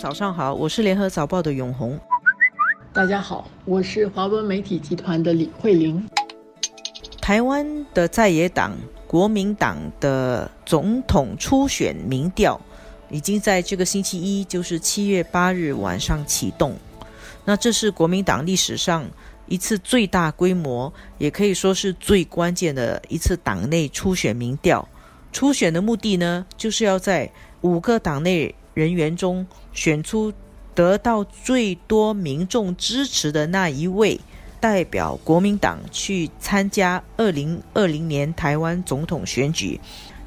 [0.00, 2.00] 早上好，我是联合早报的永红。
[2.90, 6.08] 大家好，我是华文媒体集团的李慧玲。
[7.20, 8.74] 台湾的在野党
[9.06, 12.58] 国民党的总统初选民调，
[13.10, 16.74] 已经在这个星期一，就是七月八日晚上启动。
[17.44, 19.04] 那这是国民党历史上
[19.48, 24.88] 一次最大规模，也可以说是最关键的一次党内初选民调。
[25.30, 27.30] 初选的目的呢，就是要在
[27.60, 30.32] 五个党内人员中选出
[30.74, 34.18] 得到最多民众支持的那一位，
[34.58, 39.78] 代表国民党去参加二零二零年台湾总统选举。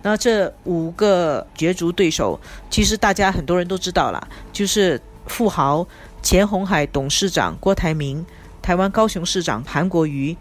[0.04, 2.40] 那这五个角逐对手，
[2.70, 5.88] 其实大家很多人都知道了，就是富豪
[6.22, 8.24] 前红海董事长郭台铭、
[8.62, 10.38] 台湾高雄市长韩国瑜、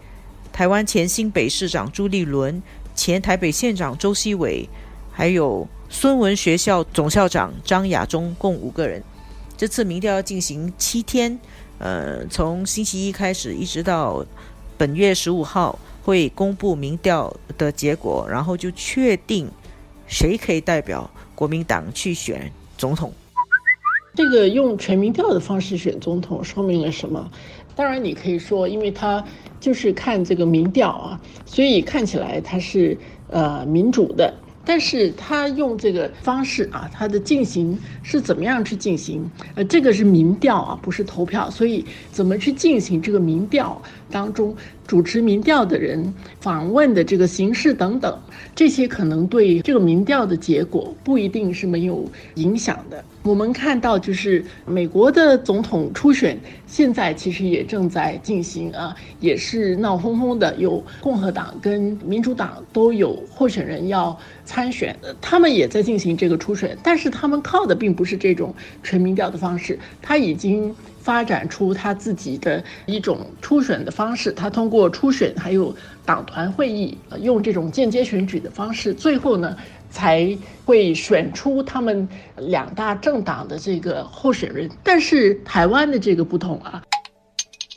[0.51, 2.61] 台湾前新北市长朱立伦。
[2.95, 4.69] 前台北县长周锡伟，
[5.11, 9.01] 还有孙文学校总校长张亚中，共五个人。
[9.55, 11.39] 这次民调要进行七天，
[11.77, 14.25] 呃，从星期一开始，一直到
[14.75, 19.47] 本月十五号会公布民调的结果，然后就确定
[20.07, 23.13] 谁可以代表国民党去选总统。
[24.15, 27.31] 这个用全民调的方式选总统，说明了什么？
[27.75, 29.23] 当然，你可以说，因为他
[29.59, 32.97] 就是看这个民调啊，所以看起来他是
[33.29, 34.33] 呃民主的。
[34.65, 39.29] 但是他用这个方式啊，他的进行是怎么样去进行？
[39.55, 48.19] 呃，这个是民调啊，不是投票，所以怎么去进行这个民调当中，主持民调的人访问的这个形式等等，
[48.55, 53.03] 这些可能对这个民调的结果不一定是没有影响的。
[53.23, 79.55] 我们看到，就是美国的总统初选现在其实也正在进行啊，也是闹哄哄的，有共和党跟民主党都有候选人要参选，他们也在进行这个初选，但是他们靠的并不是这种纯民调的方式，他已经发展出他自己的一种初选的方式，他通过初选还有党团会议，用这种间接选举的方式，最后呢。
[79.93, 80.35] 才
[80.65, 86.81] 会选出他们两大政党的这个候选人，但是台湾的这个不同啊。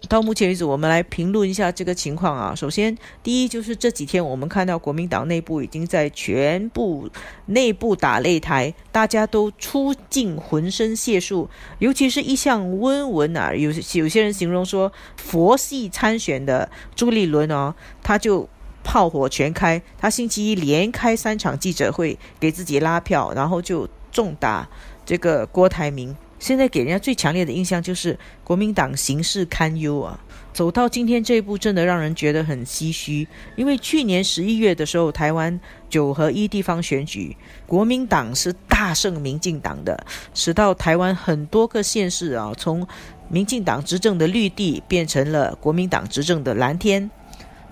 [0.09, 2.55] 到目前为止，我们来评论一下这个情况啊。
[2.55, 7.09] 首先，第一就是这几天我们看到国民党内部已经在全部
[7.47, 18.49] 内部打擂台，大家都出尽浑身解数，尤其是一向温文啊，有有些人形容说佛系参选的朱立伦哦，他就。
[18.89, 24.69] 炮火全开，他星期一连开三场记者会，给自己拉票，然后就重打
[25.05, 26.17] 这个郭台铭。
[26.39, 30.21] 现在给人家最强烈的印象就是国民党形势堪忧啊！
[30.53, 33.27] 走到今天这一步，真的让人觉得很唏嘘。
[33.57, 35.59] 因为去年十一月的时候，台湾
[35.91, 37.37] 九合一地方选举，
[37.67, 42.87] 国民党是大胜民进党的，使到台湾很多个县市啊，从
[43.29, 47.11] 民进党执政的绿地变成了国民党执政的蓝天。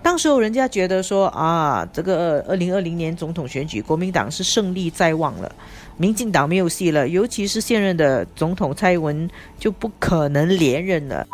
[0.04, 5.50] 当时候人家觉得说啊，这个二零二零年总统选举，国民党是胜利在望了，
[5.96, 11.26] 民进党没有戏了，尤其是现任的总统蔡英文就不可能连任了。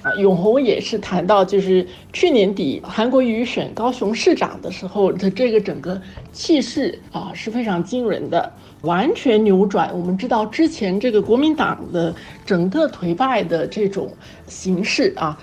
[0.00, 6.00] 啊，永红也是谈到，就是去年底韩国瑜选高雄市长的时候的这个整个
[6.32, 9.90] 气势啊是非常惊人的，完全扭转。
[9.92, 12.12] 我们知道之前这个国民党的
[12.46, 14.10] 整个颓败的这种
[14.48, 15.38] 形式啊。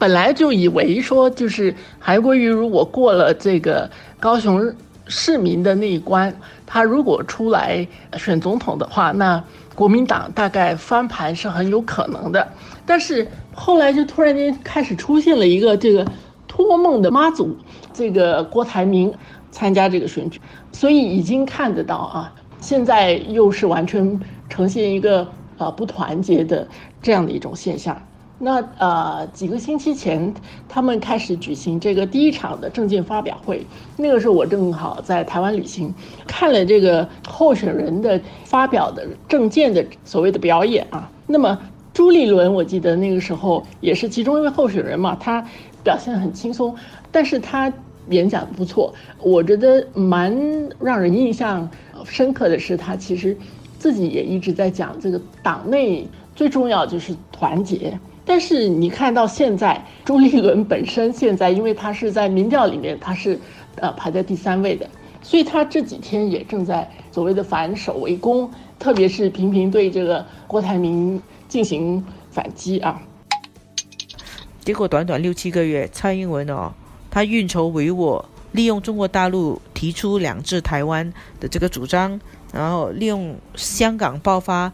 [0.00, 4.74] 本来就以为说，就是韩国瑜如果过了这个高雄
[5.06, 6.34] 市民的那一关，
[6.66, 9.44] 他如果出来选总统的话，那
[9.74, 12.48] 国民党大概翻盘是很有可能的。
[12.86, 16.06] 但是后来就突然间开始出现了一个这个
[16.48, 17.54] 托梦的妈祖，
[17.92, 19.12] 这个郭台铭
[19.50, 20.40] 参加这个选举，
[20.72, 24.18] 所以已经看得到啊，现在又是完全
[24.48, 25.28] 呈现一个
[25.58, 26.66] 啊不团结的
[27.02, 28.00] 这样的一种现象。
[28.42, 30.32] 那呃，几个星期前，
[30.66, 33.66] 他们开始举行这个第一场的证件发表会。
[33.98, 35.94] 那个时候我正好在台湾旅行，
[36.26, 41.10] 看了这个候选人的发表的证件的所谓的表演啊。
[41.26, 41.58] 那么
[41.92, 45.46] 朱立伦，我记得那个时候也是其中一位候选人嘛，他
[45.84, 46.74] 表现很轻松，
[47.12, 47.70] 但是他
[48.08, 48.94] 演讲不错。
[49.20, 50.34] 我觉得蛮
[50.80, 51.68] 让人印象
[52.06, 53.36] 深刻的是，他其实
[53.78, 58.00] 自己也一直在讲这个党内最重要就是团结。
[58.30, 63.36] 但是你看到现在，朱立伦本身现在，因为他是在民调里面，他是
[63.74, 64.88] 呃排在第三位的，
[65.20, 68.48] 所以他这几天也正在所谓的反守为攻，
[68.78, 73.02] 特别是频频对这个郭台铭进行反击啊。
[74.60, 76.72] 结果短短六七个月，蔡英文哦，
[77.10, 82.20] 他运筹帷幄，利用中国大陆提出两制台湾的这个主张，
[82.52, 84.72] 然后利用香港爆发。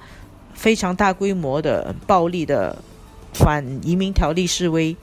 [0.53, 2.79] 非常大规模的暴力的
[3.37, 4.97] 反移民条例示威。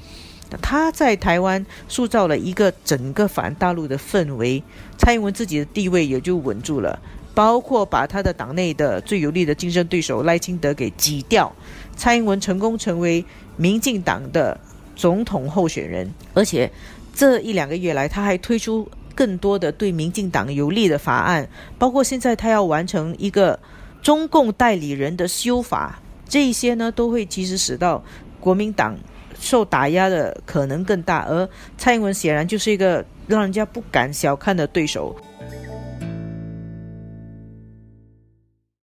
[0.62, 4.62] 他在台湾塑造了一个整个反大陆的氛围，
[4.98, 7.00] 蔡英文自己的地位也就稳住了，
[7.34, 11.52] 包括把他的党内的最有力的竞争对手赖清德给挤掉，
[11.96, 13.26] 蔡英文成功成为
[13.58, 14.60] 民进党的
[14.96, 16.72] 总统候选人，而且
[17.16, 21.50] 这一两个月来，他还推出更多的对民进党有利的法案，
[21.80, 23.60] 包括现在他要完成一个
[24.04, 26.00] 中共代理人的修法，
[26.30, 28.04] 这些呢都会其实使到
[28.44, 28.94] 国民党。
[29.40, 35.14] 受打压的可能更大，而蔡英文显然就是一个让人家不敢小看的对手。